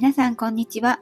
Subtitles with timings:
[0.00, 0.98] 皆さんこんにちは。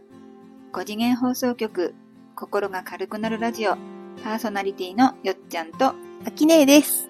[0.73, 1.95] 5次元放送局、
[2.35, 3.77] 心が軽くなるラジオ、
[4.25, 5.95] パーソナリティのよっちゃんと、
[6.27, 7.09] あきねえです。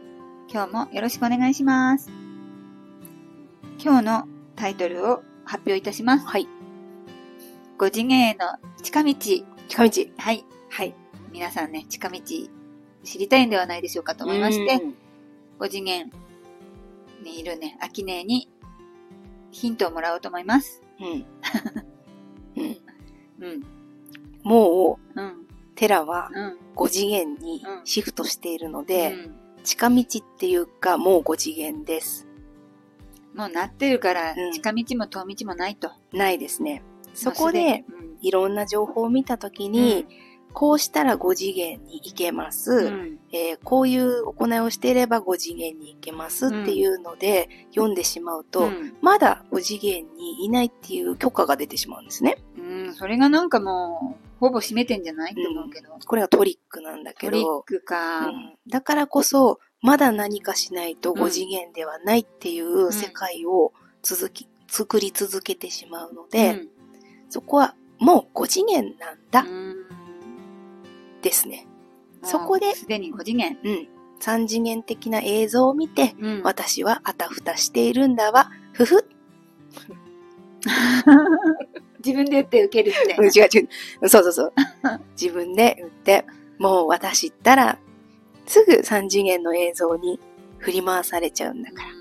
[0.52, 2.10] 今日もよろしくお願いします。
[3.82, 6.26] 今日のタイトルを発表いたします。
[6.26, 6.46] はい。
[7.78, 9.14] 5次元への近道。
[9.14, 9.90] 近道。
[10.18, 10.44] はい。
[10.68, 10.94] はい。
[11.32, 12.20] 皆さんね、近道
[13.02, 14.94] 知りたいんではないでしょうかと思いまして、うん
[15.58, 16.12] 5次元
[17.24, 18.50] にいるね、アキネーに
[19.52, 20.82] ヒントをもらおうと思います。
[21.00, 21.26] うん。
[22.56, 22.76] うん。
[23.40, 23.62] うん。
[24.42, 25.46] もう、うん。
[25.74, 26.58] テラはうん。
[26.76, 29.34] 5次元にうんシフトしているので、うん
[29.64, 32.26] 近道っていうか、もう5次元です。
[33.34, 35.90] もうなってるから、うん近道も遠道もないと。
[36.12, 36.82] ないですね。
[37.12, 37.84] そこで、
[38.22, 40.06] いろんな情報を見たときに、
[40.52, 42.72] こうしたら5次元に行けます。
[42.72, 43.18] うん。
[43.32, 48.94] えーこういう行いをしていれば5次元に行けますっていうので、読んでしまうと、うん。
[49.02, 52.38] まだ5次元にいないっていう許可が出てしまうんですね。
[52.56, 55.90] うん、それがなんかもう、ほぼ占めてんじゃないと思うけど。
[56.06, 58.26] これがトリックなんだけトリッど、クか。
[58.26, 58.54] うん。
[58.68, 61.22] だからこそ、まだ何かしないとうん。
[61.22, 63.72] 5次元ではないっていう世界を
[64.02, 66.62] 続き、作り続けてしまうので、
[67.30, 69.44] そこはもう5次元なんだ
[71.22, 71.66] ですね。
[72.22, 73.58] そこですでに5次元。
[73.62, 73.88] うん。
[74.20, 78.50] 3次元的な映像を見て、うん私はあたふたしているんだわ。
[78.72, 79.08] ふふ。
[82.04, 83.16] 自分で言って受けるって。
[83.16, 83.64] うん違う違
[84.02, 84.08] う。
[84.08, 84.52] そうそうそう。
[85.20, 86.24] 自分で言って、
[86.58, 87.78] もう私ったら、
[88.46, 90.18] すぐ3次元の映像に
[90.58, 91.88] 振り回されちゃうんだから。
[91.88, 91.92] っ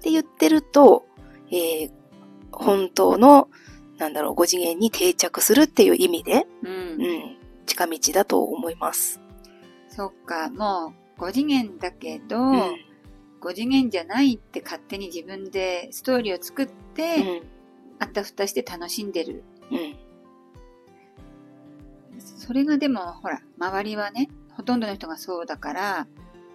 [0.00, 1.06] て言ってると、
[1.50, 1.90] えー
[2.56, 3.48] 本当の、
[3.98, 6.70] なんだろう、5次元に定着するっていう意味で、うん。
[6.70, 9.20] うんうん、近道だと思います。
[9.88, 12.76] そっか、もう5次元だけど、うん。
[13.40, 17.56] 5次元じゃないって勝手に自分でストーリーを作って、うん。
[17.98, 19.42] あったふたして楽しんでる。
[19.70, 19.96] うん。
[22.18, 26.06] それがでも、ほら、周りはね、ほとんどの人がそうだから、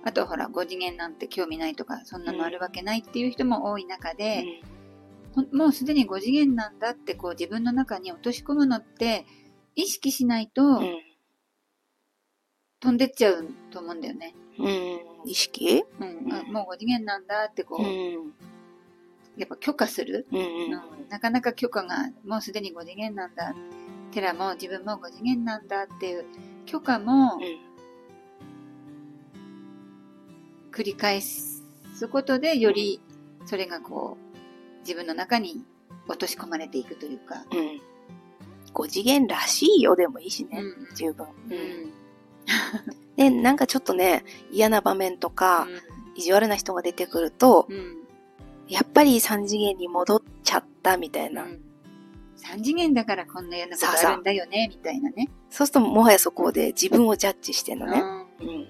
[0.03, 4.80] あとほら、5次元なんて興味ないとか、そんなのあるわけないっていう人も多い中で、ほん
[5.53, 9.25] もうすでに5次元なんだってこう自分の中に落とし込むのって、
[9.75, 10.99] 意識しないとうん。
[12.79, 14.35] 飛んでっちゃうと思うんだよね。
[14.57, 15.29] うん。
[15.29, 15.83] 意識？
[15.99, 18.33] うん、うんあもう5次元なんだってこう、うん。
[19.37, 20.39] やっぱ許可する、うん。
[20.39, 23.53] うんなかなか許可がもうすでに5次元なんだ。
[24.11, 26.25] テラも自分も5次元なんだっていう
[26.65, 27.39] 許可も
[30.71, 31.63] 繰り返す
[32.11, 33.01] ことでより
[33.45, 34.30] それがこう
[34.81, 35.63] 自分の中に
[36.07, 37.45] 落とし込まれていくというか。
[37.51, 37.59] うん。
[37.59, 37.81] うん。
[38.73, 40.59] 5次元らしいよでもいいしね。
[40.61, 41.27] うん十分。
[41.49, 41.93] うん
[43.17, 45.67] で、なんかちょっとね、嫌な場面とか、
[46.15, 48.01] 意地悪な人が出てくると、うんうん
[48.71, 51.43] やっぱり3次元に戻っちゃったみたいな。
[51.43, 55.27] 3次元だからこんなようなことあるんだよね、みたいなね。
[55.49, 58.01] そうするともはやそこで自分をジャッジしてんのね。
[58.39, 58.67] うん。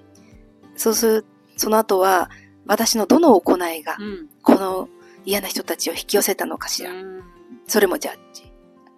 [0.76, 2.32] そうする、その後は、
[2.66, 4.30] 私のどの行いがう、ん。
[4.42, 4.90] この
[5.26, 6.92] 嫌な人たちを引き寄せたのかしら。
[6.92, 7.22] うん
[7.68, 8.52] それもジャッジ。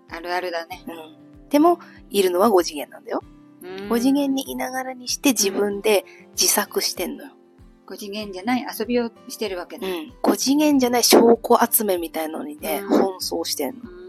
[0.09, 0.83] あるあるだね。
[0.87, 1.49] うん。
[1.49, 1.79] でも、
[2.09, 3.21] いるのは5次元なんだよ。
[3.61, 7.31] うん5次元にいながらにして自分で自作してんのよ。
[7.87, 9.87] 5次元じゃない遊びをしてるわけだ。
[9.87, 10.13] うん。
[10.23, 13.81] 5次元じゃない証拠集めみたいのにね、うん奔走してんの。
[13.83, 14.03] うん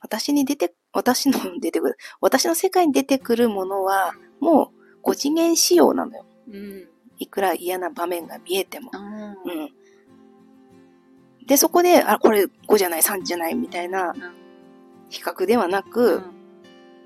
[0.00, 4.70] 私に出て、私の出てくる、私の世界に出てくるものは、も
[5.02, 6.26] う5次元仕様なのよ。
[6.48, 6.88] うん。
[7.18, 8.90] いくら嫌な場面が見えても。
[8.92, 9.70] あうん。
[11.46, 14.14] で、そこで、あ、これ5じゃない、3じゃない、みたいな
[15.10, 16.22] 比較ではなく、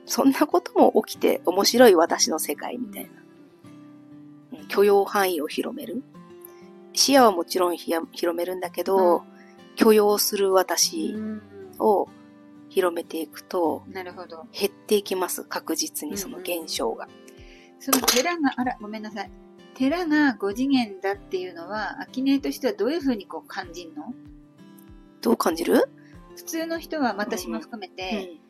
[0.07, 3.11] そんなことも起きて面白い私の世界みたいな。
[3.11, 3.29] うん
[4.69, 6.03] 許容範囲を広める。
[6.93, 9.25] 視野はもちろん広めるんだけど、
[9.77, 11.15] 許容する私
[11.79, 12.09] を
[12.69, 14.47] 広めていくと、なるほど。
[14.53, 15.45] 減っていきます。
[15.45, 17.09] 確実にその現象が。
[17.81, 19.31] その寺が、あら、ごめんなさい。
[19.79, 24.13] 寺が5次元だっていうのは、アキネとしてはどういうふうにこう感じるの？
[25.21, 25.89] どう感じる？
[26.37, 28.41] 普通の人は、私も含めて、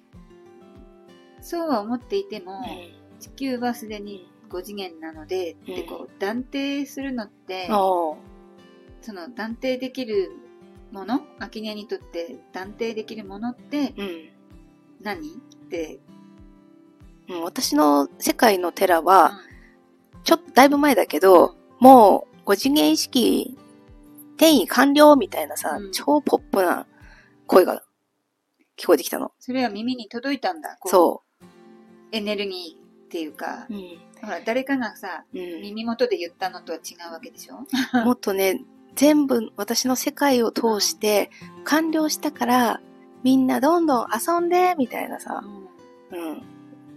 [1.42, 2.62] そうは思っていても、
[3.20, 5.75] 地球はすでに5次元なので、うん。
[5.75, 7.69] ってこう断定するのって。
[7.69, 10.32] その断定できる
[10.92, 14.31] もの、アキネにとって断定できるものってうん。
[15.02, 15.28] 何？
[15.28, 15.34] っ
[15.69, 16.00] て、
[17.28, 19.42] うん、私の世界の寺は、
[20.28, 23.56] ちょっとだいぶ前だけど、もう5次元意識
[24.36, 26.86] 転移完了みたいなさ、うん超ポップな
[27.46, 27.82] 声が
[28.78, 29.32] 聞こえてきたの。
[29.38, 30.76] それは耳に届いたんだ。
[30.80, 31.22] こうそ
[32.12, 33.80] エネルギーっていうかう。、うん。
[34.20, 37.64] ほら、誰かがさ、うん耳元で言ったのとは違うわけでしょ？
[38.04, 38.60] もっとね、
[38.96, 41.31] 全部私の世界を通して
[41.64, 42.81] 完了したから、
[43.22, 45.42] みんなどんどん遊んで、みたいなさ、
[46.10, 46.42] うん。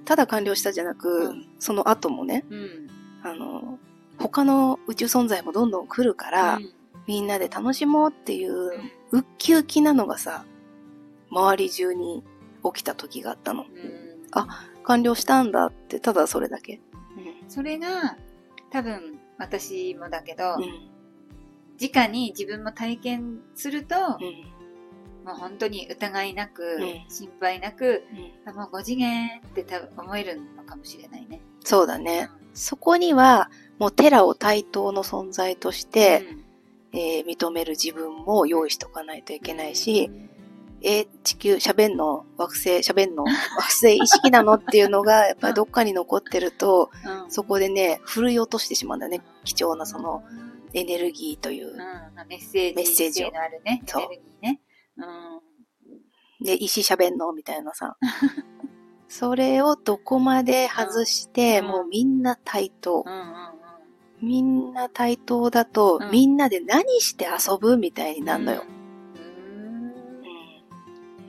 [0.04, 2.91] ただ完了したじゃなく、うんその後もね、うん。
[3.24, 3.80] あの、
[4.18, 6.74] 他の宇宙存在もどんどん来るから、うん
[7.08, 8.72] みんなで楽しもうっていう、
[9.12, 10.46] ウッキウキなのがさ、
[11.32, 12.24] 周り中に
[12.64, 13.64] 起きた時があったの。
[13.64, 16.80] うんあ完了したんだって、ただそれだけ。
[17.48, 18.18] それが、
[18.72, 20.64] 多分、私もだけど、うん。
[20.64, 20.92] うん。
[21.80, 25.26] 直に自分も体験すると、うん。
[25.26, 28.04] もう本当に疑いなく、うん心配なく、
[28.46, 31.42] うんあもう5次元って多分思えるのかもしれないね。
[31.64, 32.30] そうだね。
[32.53, 33.50] そこには、
[33.80, 36.24] もうテラを対等の存在として、
[36.94, 40.12] えー認める自分も用意しとかないといけないし、
[40.81, 43.24] えー地球、喋んの惑星、喋んの
[43.57, 49.21] 惑星意識なのっていうのが、やっぱりどっかに残ってると、うん、うんそこでね、振るい落としてしまうんだよね。
[49.45, 50.24] 貴重なその、
[50.74, 51.75] エネルギーといううん、。
[52.27, 54.62] メッセージメッセージのあるね、エそうネルギーね。
[54.98, 56.45] うん。
[56.45, 57.98] で、石喋んのみたいなさ。
[59.12, 63.10] それをどこまで外して、うんもうみんな対等う。
[63.10, 63.25] んうんうん。
[64.22, 68.63] みんな対等だと、うんみんなで何して遊ぶみたいになるのよ。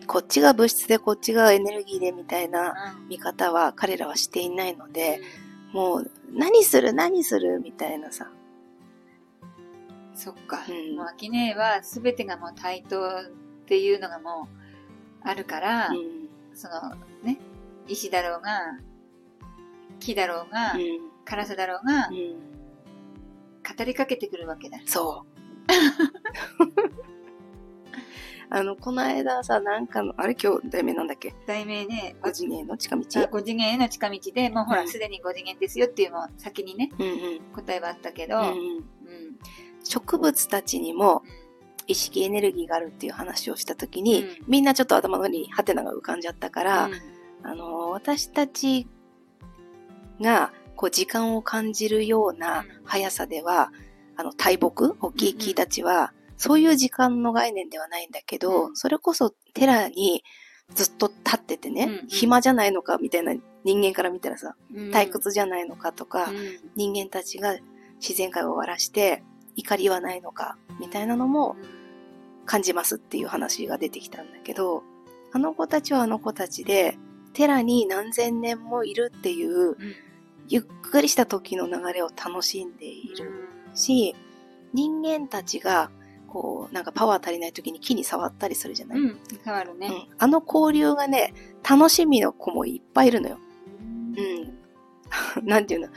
[0.07, 5.21] こっちが物質でこっちがエネルギーでみたいなうん見方は彼らはしていないので、
[5.73, 8.31] もう何する何するみたいなさ。
[10.15, 10.61] そっか。
[10.69, 13.25] うんもう、アキネは全てがもう対等っ
[13.67, 14.47] ていうのがも
[15.25, 16.95] うあるから、うんその
[17.25, 17.39] ね、
[17.89, 18.79] 石だろうが、
[20.01, 22.37] 木だろうが、うんカラスだろうが、うん
[23.79, 24.79] 語りかけてくるわけだ。
[24.87, 25.33] そう。
[28.51, 31.33] あの、この間さ、なんかの、あれ今日題名なんだっけ？
[31.47, 37.41] 題名ね、?5 次元の近道あ5次元への近道で、もうほら、うんすでに5次元ですよっていうもう先にね、うんうん。
[37.55, 38.51] 答えはあったけど、うんうんう
[38.81, 38.85] ん
[39.85, 41.25] 植物たちにも
[41.89, 46.93] 意識エネルギーがあるっていう話をしたときに、うんみんなちょっと頭の上にハテナが浮かんじゃったから、うん
[47.43, 48.87] あの、私たち
[50.21, 53.73] が、こう、時間を感じるような速さでは、
[54.17, 58.77] あの、大木、大きい木たちは、そういう時間の概念ではないんだけど、うん。
[58.77, 60.25] それこそ、テラに
[60.75, 63.35] ずっと立っててね、暇じゃないのか、みたいな
[63.65, 64.91] 人間から見たらさ、うん。
[64.91, 66.59] 退屈じゃないのかとか、うん。
[66.75, 67.57] 人間たちが
[68.01, 69.23] 自然界を終わらして、
[69.57, 71.57] 怒りはないのか、みたいなのも
[72.45, 74.83] 感じますっていう話が出てきたんだけど、
[75.33, 76.99] あの子たちはあの子たちで、
[77.33, 79.77] 寺に何千年もいるっていう、
[80.49, 84.15] ゆっくりした時の流れを楽しんでいるし、
[84.73, 85.91] 人間たちが、
[86.29, 89.89] こう、なんかパワー足りない時に木に触ったりするじゃない、うん、うん、変わるね。
[89.89, 91.35] うんあの交流がね、
[91.69, 93.39] 楽しみの子もいっぱいいるのよ。
[93.81, 94.15] うん
[95.43, 95.45] うん。
[95.47, 95.89] なんていうの？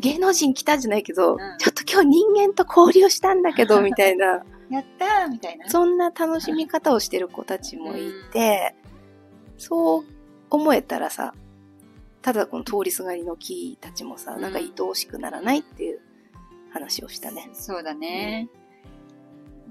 [0.00, 4.44] 芸能人来たじゃないけど、んちょっと今日人間と交流したんだけど、 みたいな。
[4.70, 5.68] やったーみたいな。
[5.68, 8.74] そんな楽しみ方をしてる子たちもいて、
[9.56, 10.04] そう
[10.50, 11.34] 思えたらさ、
[12.22, 16.00] ただこの通りすがりの木たちもさ、うんなんか愛おしくならないっていう
[16.72, 17.50] 話をしたね。
[17.52, 18.48] そうだね。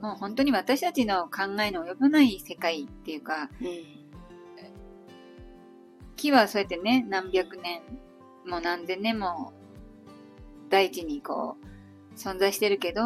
[0.02, 3.68] もう本当に私たちの考えの及ばない世界っていうか、うん。
[6.16, 7.82] 木はそうやってね、何百年
[8.46, 9.54] も何千年も
[10.70, 13.02] 大地にこう、存在してるけど、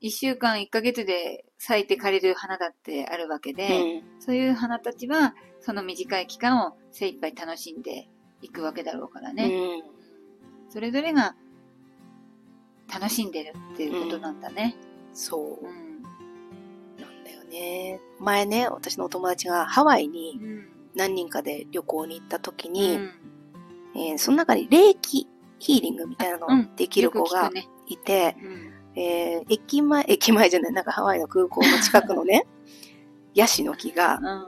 [0.00, 8.08] 一週間、一ヶ月で咲いて枯れる花だってあるわけで、そういう花たちは、その短い期間を精一杯楽しんで
[8.40, 9.36] いくわけだろうからうん。
[9.36, 9.44] ね。
[9.44, 9.48] う
[10.68, 10.70] ん。
[10.70, 11.36] それぞれが
[12.90, 14.74] 楽しんでるっていうことなんだね。
[15.12, 15.70] そうう。
[15.70, 16.02] ん。
[16.98, 18.00] なんだよね。
[18.18, 20.66] 前ね、私のお友達がハワイにうん。
[20.94, 23.10] 何人かで旅行に行った時うに、ん
[23.94, 27.50] えーその中に霊気ヒーリングみたいなのうんできる子が。
[27.86, 28.72] いて、うん。
[28.94, 32.46] えー駅前、駅前じゃない、なんかハワイの空港の近くのね、
[33.34, 34.46] ヤシの木が、うん。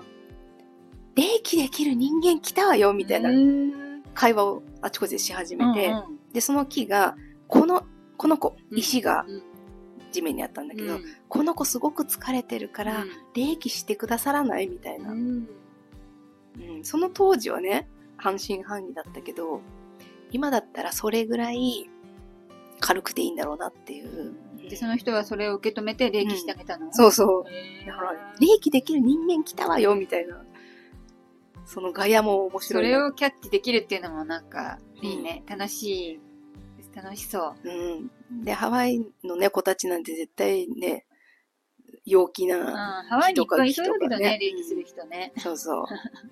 [1.14, 7.84] 霊気できる人間来たわよ、みたいなうん会話をあちこちでし始めて、うんで、その木が、この、
[8.16, 8.78] この子、うん。
[8.78, 9.42] 石がうん。
[10.11, 11.04] 地面にあったんだけど、うん。
[11.28, 15.49] この子すごく疲れてるから、霊気してくださらないみたいな、うん。
[16.58, 16.84] うん。
[16.84, 19.61] その当時はね、半信半疑だったけど、
[20.30, 21.90] 今だったらそれぐらい
[22.82, 24.34] 軽くていいんだろうなっていう。
[24.68, 27.50] で、その人はそれを受け止めて礼儀してあげたの、そうそう。
[27.50, 30.44] へーだから、霊気できる人間来たわよ、みたいな。
[31.64, 32.88] そのガヤも面そ白いな。
[32.90, 35.44] れをキャッチできるっていうのもなんかいいね。
[35.46, 36.20] 楽しい。
[36.94, 37.68] 楽しそう。
[37.68, 37.70] う
[38.34, 38.44] ん。
[38.44, 41.06] で、ハワイのね、子たちなんて絶対ね、
[42.04, 42.48] 陽気うん。
[42.50, 45.32] な、ハワイにいっぱいいそうだけどね人がね、礼儀する人ね。
[45.38, 45.84] そうそう。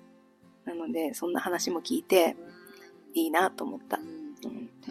[0.69, 2.35] なので、そんな話も聞いて、
[3.13, 4.01] いいなと思ったう。
[4.03, 4.20] んうん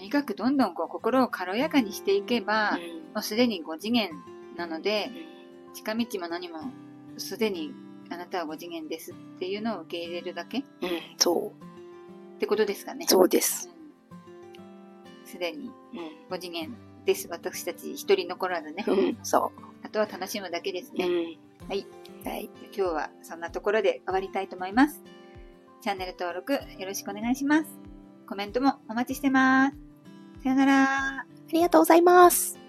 [0.00, 2.80] とにかくどんどんこう心を軽やかにしていけば、うん
[3.12, 4.10] もうすでに5次元
[4.56, 5.10] なので、
[5.74, 6.60] 近道も何も
[7.18, 7.74] すでに
[8.08, 10.60] あなたは5次元ですっていうのを受け入れるだけ？
[10.60, 10.88] っうん、
[11.18, 11.52] そ
[12.36, 12.40] う。
[12.40, 13.04] てことですかね。
[13.08, 13.68] そうです。
[13.68, 16.34] うんすでにうん。
[16.34, 17.28] 5次元です。
[17.28, 18.84] 私たち一人残らずね。
[18.86, 19.52] うん、そ
[19.82, 20.94] あとは楽しむだけですう。
[20.94, 21.06] うね。
[21.06, 21.08] ん。
[21.68, 21.86] はい。
[22.24, 22.48] はい。
[22.72, 25.02] 今日はそんなところで終わりたいと思います。
[25.82, 27.78] チャンネル登録よろしくお願いします。
[28.26, 29.89] コメントもお待ちしてます。
[30.42, 30.84] さよなら。
[31.20, 32.59] ありがとうございます。